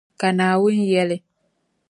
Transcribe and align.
Ka 0.19 0.27
Naawuni 0.37 0.85
yεli. 0.93 1.17